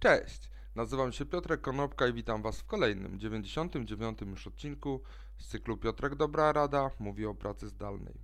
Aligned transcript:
Cześć, 0.00 0.50
nazywam 0.74 1.12
się 1.12 1.26
Piotrek 1.26 1.60
Konopka 1.60 2.06
i 2.06 2.12
witam 2.12 2.42
Was 2.42 2.60
w 2.60 2.64
kolejnym, 2.64 3.18
99 3.18 4.20
już 4.20 4.46
odcinku 4.46 5.02
z 5.38 5.48
cyklu 5.48 5.76
Piotrek 5.76 6.14
Dobra 6.14 6.52
Rada 6.52 6.90
mówi 6.98 7.26
o 7.26 7.34
pracy 7.34 7.68
zdalnej. 7.68 8.14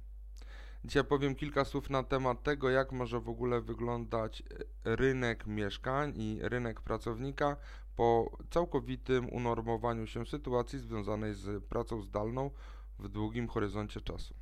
Dzisiaj 0.84 1.04
powiem 1.04 1.34
kilka 1.34 1.64
słów 1.64 1.90
na 1.90 2.02
temat 2.02 2.42
tego, 2.42 2.70
jak 2.70 2.92
może 2.92 3.20
w 3.20 3.28
ogóle 3.28 3.60
wyglądać 3.60 4.42
rynek 4.84 5.46
mieszkań 5.46 6.12
i 6.16 6.38
rynek 6.42 6.80
pracownika 6.80 7.56
po 7.96 8.38
całkowitym 8.50 9.28
unormowaniu 9.32 10.06
się 10.06 10.26
sytuacji 10.26 10.78
związanej 10.78 11.34
z 11.34 11.64
pracą 11.64 12.02
zdalną 12.02 12.50
w 12.98 13.08
długim 13.08 13.48
horyzoncie 13.48 14.00
czasu. 14.00 14.34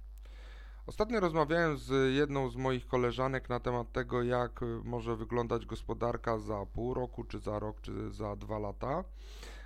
Ostatnio 0.86 1.20
rozmawiałem 1.20 1.78
z 1.78 2.14
jedną 2.14 2.48
z 2.48 2.56
moich 2.56 2.86
koleżanek 2.86 3.48
na 3.48 3.60
temat 3.60 3.92
tego, 3.92 4.22
jak 4.22 4.60
może 4.84 5.16
wyglądać 5.16 5.66
gospodarka 5.66 6.38
za 6.38 6.66
pół 6.66 6.94
roku, 6.94 7.24
czy 7.24 7.38
za 7.38 7.58
rok, 7.58 7.80
czy 7.80 8.10
za 8.10 8.36
dwa 8.36 8.58
lata. 8.58 9.04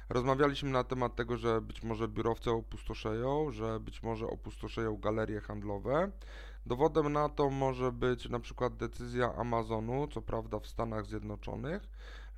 Rozmawialiśmy 0.08 0.70
na 0.70 0.84
temat 0.84 1.16
tego, 1.16 1.36
że 1.36 1.60
być 1.60 1.82
może 1.82 2.08
biurowce 2.08 2.50
opustoszeją, 2.50 3.50
że 3.50 3.80
być 3.80 4.02
może 4.02 4.26
opustoszeją 4.26 4.96
galerie 4.96 5.40
handlowe. 5.40 6.10
Dowodem 6.68 7.12
na 7.12 7.28
to 7.28 7.50
może 7.50 7.92
być 7.92 8.28
na 8.28 8.40
przykład 8.40 8.76
decyzja 8.76 9.34
Amazonu, 9.34 10.08
co 10.08 10.22
prawda 10.22 10.60
w 10.60 10.66
Stanach 10.66 11.06
Zjednoczonych, 11.06 11.88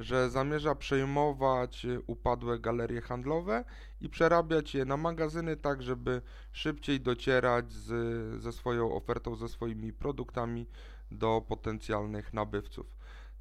że 0.01 0.31
zamierza 0.31 0.75
przejmować 0.75 1.87
upadłe 2.07 2.59
galerie 2.59 3.01
handlowe 3.01 3.65
i 4.01 4.09
przerabiać 4.09 4.75
je 4.75 4.85
na 4.85 4.97
magazyny, 4.97 5.57
tak 5.57 5.83
żeby 5.83 6.23
szybciej 6.53 7.01
docierać 7.01 7.73
z, 7.73 8.43
ze 8.43 8.53
swoją 8.53 8.95
ofertą, 8.95 9.37
ze 9.37 9.49
swoimi 9.49 9.93
produktami 9.93 10.67
do 11.11 11.43
potencjalnych 11.49 12.35
nabywców. 12.35 12.87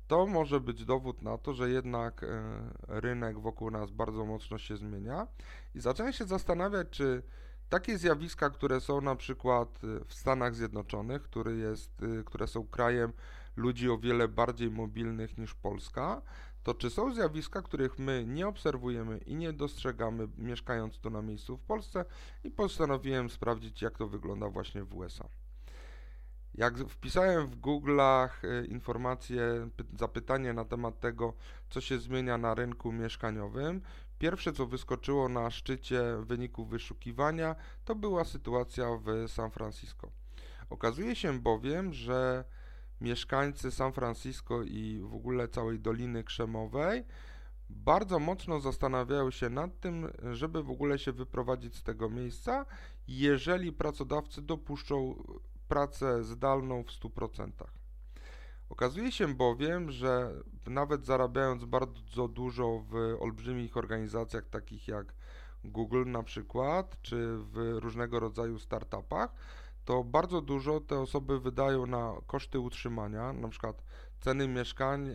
To 0.07 0.27
może 0.27 0.59
być 0.59 0.85
dowód 0.85 1.21
na 1.21 1.37
to, 1.37 1.53
że 1.53 1.69
jednak 1.69 2.23
e, 2.23 2.27
rynek 2.87 3.39
wokół 3.39 3.71
nas 3.71 3.91
bardzo 3.91 4.25
mocno 4.25 4.57
się 4.57 4.77
zmienia 4.77 5.27
i 5.75 5.79
zacząłem 5.79 6.13
się 6.13 6.25
zastanawiać, 6.25 6.87
czy 6.89 7.23
takie 7.69 7.97
zjawiska, 7.97 8.49
które 8.49 8.81
są 8.81 9.01
na 9.01 9.15
przykład 9.15 9.81
e, 9.83 10.05
w 10.05 10.13
Stanach 10.13 10.55
Zjednoczonych, 10.55 11.21
który 11.21 11.57
jest, 11.57 12.03
e, 12.03 12.23
które 12.23 12.47
są 12.47 12.67
krajem 12.67 13.13
ludzi 13.55 13.89
o 13.89 13.97
wiele 13.97 14.27
bardziej 14.27 14.71
mobilnych 14.71 15.37
niż 15.37 15.53
Polska, 15.53 16.21
to 16.63 16.73
czy 16.73 16.89
są 16.89 17.13
zjawiska, 17.13 17.61
których 17.61 17.99
my 17.99 18.25
nie 18.27 18.47
obserwujemy 18.47 19.17
i 19.17 19.35
nie 19.35 19.53
dostrzegamy 19.53 20.27
mieszkając 20.37 20.99
tu 20.99 21.09
na 21.09 21.21
miejscu 21.21 21.57
w 21.57 21.61
Polsce 21.61 22.05
i 22.43 22.51
postanowiłem 22.51 23.29
sprawdzić 23.29 23.81
jak 23.81 23.97
to 23.97 24.07
wygląda 24.07 24.49
właśnie 24.49 24.83
w 24.83 24.95
USA. 24.95 25.29
Jak 26.55 26.77
wpisałem 26.77 27.47
w 27.47 27.59
Google'ach 27.61 28.29
e, 28.43 28.65
informacje, 28.65 29.69
zapytanie 29.99 30.53
na 30.53 30.65
temat 30.65 30.99
tego, 30.99 31.33
co 31.69 31.81
się 31.81 31.99
zmienia 31.99 32.37
na 32.37 32.55
rynku 32.55 32.91
mieszkaniowym, 32.91 33.81
pierwsze 34.19 34.53
co 34.53 34.65
wyskoczyło 34.65 35.29
na 35.29 35.51
szczycie 35.51 36.01
wyników 36.23 36.69
wyszukiwania, 36.69 37.55
to 37.85 37.95
była 37.95 38.25
sytuacja 38.25 38.85
w 39.05 39.31
San 39.31 39.51
Francisco. 39.51 40.11
Okazuje 40.69 41.15
się 41.15 41.39
bowiem, 41.39 41.93
że 41.93 42.43
mieszkańcy 43.01 43.71
San 43.71 43.93
Francisco 43.93 44.63
i 44.63 44.99
w 45.03 45.13
ogóle 45.13 45.47
całej 45.47 45.79
Doliny 45.79 46.23
Krzemowej 46.23 47.03
bardzo 47.69 48.19
mocno 48.19 48.59
zastanawiają 48.59 49.31
się 49.31 49.49
nad 49.49 49.79
tym, 49.79 50.11
żeby 50.33 50.63
w 50.63 50.71
ogóle 50.71 50.99
się 50.99 51.11
wyprowadzić 51.11 51.75
z 51.75 51.83
tego 51.83 52.09
miejsca, 52.09 52.65
jeżeli 53.07 53.73
pracodawcy 53.73 54.41
dopuszczą 54.41 55.23
pracę 55.67 56.23
zdalną 56.23 56.83
w 56.83 56.87
100%. 56.87 57.78
Okazuje 58.69 59.11
się 59.11 59.27
bowiem, 59.27 59.91
że 59.91 60.33
nawet 60.67 61.05
zarabiając 61.05 61.65
bardzo 61.65 62.27
dużo 62.27 62.83
w 62.89 63.17
olbrzymich 63.19 63.77
organizacjach 63.77 64.49
takich 64.49 64.87
jak 64.87 65.13
Google 65.63 66.03
na 66.05 66.23
przykład, 66.23 67.01
czy 67.01 67.37
w 67.37 67.77
różnego 67.79 68.19
rodzaju 68.19 68.59
startupach, 68.59 69.33
to 69.85 70.03
bardzo 70.03 70.41
dużo 70.41 70.79
te 70.79 70.99
osoby 70.99 71.39
wydają 71.39 71.85
na 71.85 72.13
koszty 72.27 72.59
utrzymania, 72.59 73.33
na 73.33 73.47
przykład 73.49 73.83
ceny 74.19 74.47
mieszkań 74.47 75.07
e, 75.07 75.13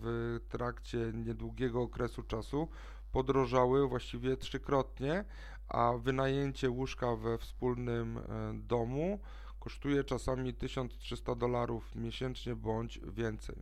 w 0.00 0.38
trakcie 0.48 1.12
niedługiego 1.14 1.82
okresu 1.82 2.22
czasu 2.22 2.68
podrożały 3.12 3.88
właściwie 3.88 4.36
trzykrotnie, 4.36 5.24
a 5.68 5.92
wynajęcie 5.98 6.70
łóżka 6.70 7.16
we 7.16 7.38
wspólnym 7.38 8.18
e, 8.18 8.22
domu 8.54 9.20
kosztuje 9.64 10.04
czasami 10.04 10.54
1300 10.54 11.34
dolarów 11.34 11.94
miesięcznie 11.94 12.56
bądź 12.56 13.00
więcej. 13.12 13.56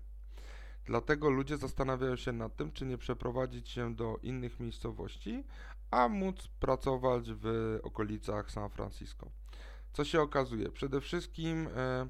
Dlatego 0.84 1.30
ludzie 1.30 1.56
zastanawiają 1.56 2.16
się 2.16 2.32
nad 2.32 2.56
tym, 2.56 2.72
czy 2.72 2.86
nie 2.86 2.98
przeprowadzić 2.98 3.68
się 3.68 3.94
do 3.94 4.18
innych 4.22 4.60
miejscowości, 4.60 5.44
a 5.91 6.08
móc 6.08 6.48
pracować 6.60 7.24
w 7.32 7.78
okolicach 7.82 8.50
San 8.50 8.70
Francisco. 8.70 9.30
Co 9.92 10.04
się 10.04 10.20
okazuje? 10.20 10.68
Przede 10.68 11.00
wszystkim 11.00 11.68
e, 11.76 12.08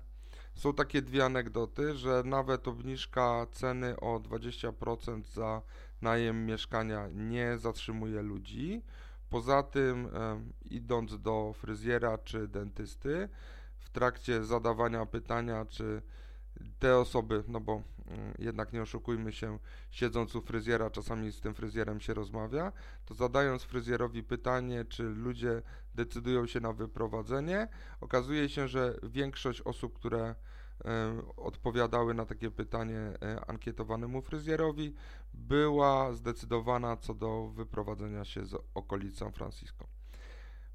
są 0.54 0.74
takie 0.74 1.02
dwie 1.02 1.24
anegdoty, 1.24 1.94
że 1.94 2.22
nawet 2.24 2.68
obniżka 2.68 3.46
ceny 3.52 4.00
o 4.00 4.20
20% 4.20 5.22
za 5.34 5.62
najem 6.02 6.46
mieszkania 6.46 7.08
nie 7.12 7.58
zatrzymuje 7.58 8.22
ludzi. 8.22 8.82
Poza 9.30 9.62
tym, 9.62 10.08
e, 10.14 10.40
idąc 10.70 11.20
do 11.20 11.52
fryzjera 11.52 12.18
czy 12.18 12.48
dentysty, 12.48 13.28
w 13.84 13.90
trakcie 13.90 14.44
zadawania 14.44 15.06
pytania, 15.06 15.64
czy 15.64 16.02
te 16.78 16.98
osoby, 16.98 17.44
no 17.48 17.60
bo 17.60 17.82
mm, 18.06 18.34
jednak 18.38 18.72
nie 18.72 18.82
oszukujmy 18.82 19.32
się, 19.32 19.58
siedząc 19.90 20.34
u 20.34 20.40
fryzjera, 20.40 20.90
czasami 20.90 21.32
z 21.32 21.40
tym 21.40 21.54
fryzjerem 21.54 22.00
się 22.00 22.14
rozmawia, 22.14 22.72
to 23.04 23.14
zadając 23.14 23.62
fryzjerowi 23.62 24.22
pytanie, 24.22 24.84
czy 24.84 25.02
ludzie 25.02 25.62
decydują 25.94 26.46
się 26.46 26.60
na 26.60 26.72
wyprowadzenie, 26.72 27.68
okazuje 28.00 28.48
się, 28.48 28.68
że 28.68 28.98
większość 29.02 29.60
osób, 29.60 29.94
które 29.94 30.34
odpowiadały 31.36 32.14
na 32.14 32.26
takie 32.26 32.50
pytanie 32.50 32.98
e, 32.98 33.44
ankietowanemu 33.46 34.22
fryzjerowi, 34.22 34.94
była 35.34 36.12
zdecydowana 36.12 36.96
co 36.96 37.14
do 37.14 37.48
wyprowadzenia 37.48 38.24
się 38.24 38.44
z 38.44 38.54
okolic 38.74 39.18
San 39.18 39.32
Francisco. 39.32 39.86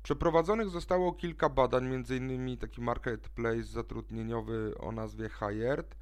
Przeprowadzonych 0.08 0.70
zostało 0.70 1.14
kilka 1.14 1.50
badań, 1.50 1.86
m.in. 1.94 2.58
taki 2.58 2.82
marketplace 2.82 3.64
zatrudnieniowy 3.64 4.74
o 4.80 4.92
nazwie 4.92 5.30
Hired. 5.30 5.96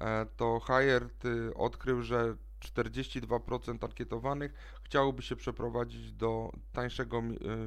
E, 0.00 0.26
to 0.36 0.60
Hired 0.66 1.24
y, 1.24 1.54
odkrył, 1.54 2.02
że 2.02 2.36
42% 2.60 3.84
ankietowanych 3.84 4.54
chciałoby 4.84 5.22
się 5.22 5.36
przeprowadzić 5.36 6.12
do 6.12 6.52
tańszego 6.72 7.18
y, 7.18 7.22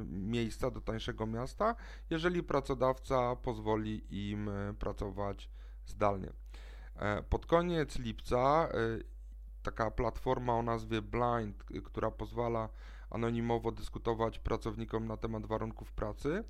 miejsca, 0.06 0.70
do 0.70 0.80
tańszego 0.80 1.26
miasta, 1.26 1.74
jeżeli 2.10 2.42
pracodawca 2.42 3.36
pozwoli 3.36 4.30
im 4.30 4.48
y, 4.48 4.74
pracować 4.74 5.50
zdalnie. 5.86 6.32
E, 6.96 7.22
pod 7.22 7.46
koniec 7.46 7.98
lipca 7.98 8.68
taka 9.62 9.90
platforma 9.90 10.54
o 10.54 10.62
nazwie 10.62 11.02
Blind, 11.02 11.64
która 11.84 12.10
pozwala 12.10 12.68
anonimowo 13.12 13.72
dyskutować 13.72 14.38
pracownikom 14.38 15.06
na 15.06 15.16
temat 15.16 15.46
warunków 15.46 15.92
pracy, 15.92 16.44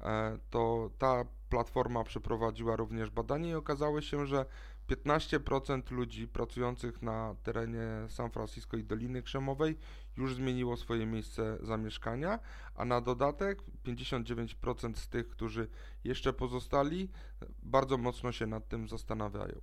e, 0.00 0.38
to 0.50 0.90
ta 0.98 1.24
platforma 1.48 2.04
przeprowadziła 2.04 2.76
również 2.76 3.10
badanie 3.10 3.50
i 3.50 3.54
okazało 3.54 4.00
się, 4.00 4.26
że 4.26 4.46
15% 4.86 5.90
ludzi 5.90 6.28
pracujących 6.28 7.02
na 7.02 7.34
terenie 7.42 7.86
San 8.08 8.30
Francisco 8.30 8.76
i 8.76 8.84
Doliny 8.84 9.22
Krzemowej 9.22 9.78
już 10.16 10.34
zmieniło 10.34 10.76
swoje 10.76 11.06
miejsce 11.06 11.58
zamieszkania, 11.62 12.38
a 12.74 12.84
na 12.84 13.00
dodatek 13.00 13.62
59% 13.84 14.96
z 14.96 15.08
tych, 15.08 15.28
którzy 15.28 15.68
jeszcze 16.04 16.32
pozostali, 16.32 17.08
bardzo 17.62 17.98
mocno 17.98 18.32
się 18.32 18.46
nad 18.46 18.68
tym 18.68 18.88
zastanawiają. 18.88 19.60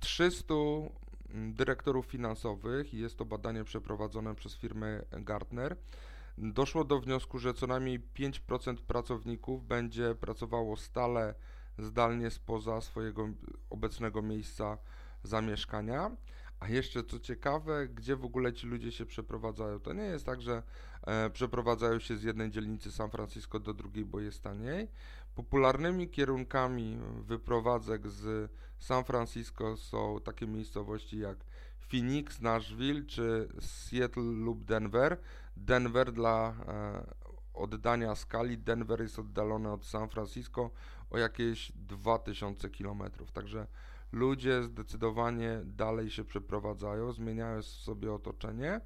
300 0.00 0.54
e, 0.54 1.03
dyrektorów 1.34 2.06
finansowych 2.06 2.94
i 2.94 2.98
jest 2.98 3.18
to 3.18 3.24
badanie 3.24 3.64
przeprowadzone 3.64 4.34
przez 4.34 4.56
firmę 4.56 5.02
Gartner, 5.10 5.76
doszło 6.38 6.84
do 6.84 7.00
wniosku, 7.00 7.38
że 7.38 7.54
co 7.54 7.66
najmniej 7.66 8.00
5% 8.00 8.76
pracowników 8.76 9.66
będzie 9.66 10.14
pracowało 10.14 10.76
stale 10.76 11.34
zdalnie 11.78 12.30
spoza 12.30 12.80
swojego 12.80 13.28
obecnego 13.70 14.22
miejsca 14.22 14.78
zamieszkania. 15.22 16.10
A 16.64 16.68
jeszcze 16.68 17.04
co 17.04 17.20
ciekawe, 17.20 17.88
gdzie 17.88 18.16
w 18.16 18.24
ogóle 18.24 18.52
ci 18.52 18.66
ludzie 18.66 18.92
się 18.92 19.06
przeprowadzają? 19.06 19.80
To 19.80 19.92
nie 19.92 20.02
jest 20.02 20.26
tak, 20.26 20.42
że 20.42 20.62
e, 21.06 21.30
przeprowadzają 21.30 21.98
się 21.98 22.16
z 22.16 22.22
jednej 22.22 22.50
dzielnicy 22.50 22.92
San 22.92 23.10
Francisco 23.10 23.60
do 23.60 23.74
drugiej, 23.74 24.04
bo 24.04 24.20
jest 24.20 24.42
taniej. 24.42 24.88
Popularnymi 25.34 26.08
kierunkami 26.08 26.98
wyprowadzek 27.20 28.08
z 28.08 28.50
San 28.78 29.04
Francisco 29.04 29.76
są 29.76 30.20
takie 30.24 30.46
miejscowości 30.46 31.18
jak 31.18 31.38
Phoenix, 31.90 32.40
Nashville 32.40 33.04
czy 33.04 33.48
Seattle 33.60 34.22
lub 34.22 34.64
Denver. 34.64 35.18
Denver 35.56 36.12
dla 36.12 36.54
e, 36.68 37.14
oddania 37.54 38.14
skali, 38.14 38.58
Denver 38.58 39.00
jest 39.00 39.18
oddalony 39.18 39.72
od 39.72 39.86
San 39.86 40.08
Francisco 40.08 40.70
o 41.10 41.18
jakieś 41.18 41.72
2000 41.72 42.70
km, 42.70 43.02
także 43.32 43.66
ludzie 44.14 44.62
zdecydowanie 44.62 45.60
dalej 45.64 46.10
się 46.10 46.24
przeprowadzają, 46.24 47.12
zmieniają 47.12 47.62
sobie 47.62 48.12
otoczenie 48.12 48.80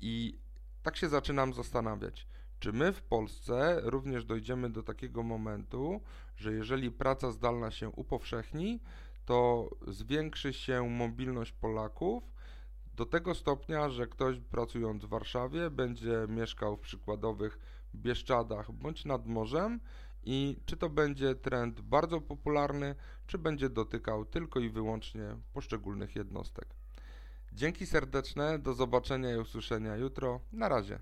i 0.00 0.38
tak 0.82 0.96
się 0.96 1.08
zaczynam 1.08 1.52
zastanawiać, 1.52 2.28
czy 2.58 2.72
my 2.72 2.92
w 2.92 3.02
Polsce 3.02 3.80
również 3.82 4.24
dojdziemy 4.24 4.70
do 4.70 4.82
takiego 4.82 5.22
momentu, 5.22 6.00
że 6.36 6.52
jeżeli 6.52 6.90
praca 6.90 7.30
zdalna 7.30 7.70
się 7.70 7.88
upowszechni, 7.88 8.80
to 9.24 9.70
zwiększy 9.88 10.52
się 10.52 10.88
mobilność 10.88 11.52
Polaków 11.52 12.24
do 12.94 13.06
tego 13.06 13.34
stopnia, 13.34 13.90
że 13.90 14.06
ktoś 14.06 14.40
pracując 14.40 15.04
w 15.04 15.08
Warszawie 15.08 15.70
będzie 15.70 16.26
mieszkał 16.28 16.76
w 16.76 16.80
przykładowych 16.80 17.58
Bieszczadach 17.94 18.72
bądź 18.72 19.04
nad 19.04 19.26
morzem 19.26 19.80
i 20.24 20.56
czy 20.66 20.76
to 20.76 20.90
będzie 20.90 21.34
trend 21.34 21.80
bardzo 21.80 22.20
popularny, 22.20 22.94
czy 23.26 23.38
będzie 23.38 23.70
dotykał 23.70 24.24
tylko 24.24 24.60
i 24.60 24.70
wyłącznie 24.70 25.36
poszczególnych 25.52 26.16
jednostek. 26.16 26.66
Dzięki 27.52 27.86
serdeczne, 27.86 28.58
do 28.58 28.74
zobaczenia 28.74 29.34
i 29.34 29.38
usłyszenia 29.38 29.96
jutro. 29.96 30.40
Na 30.52 30.68
razie. 30.68 30.98